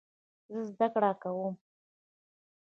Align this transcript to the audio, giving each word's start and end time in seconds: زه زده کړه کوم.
زه 0.51 0.59
زده 0.71 0.87
کړه 0.93 1.11
کوم. 1.21 1.55